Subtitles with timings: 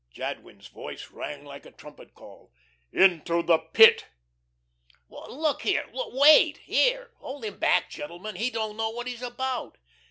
[0.09, 2.51] Jadwin's voice rang like a trumpet call:
[2.91, 4.07] "Into the Pit."
[5.09, 7.11] "Look here wait here.
[7.17, 8.35] Hold him back, gentlemen.
[8.35, 9.77] He don't know what he's about."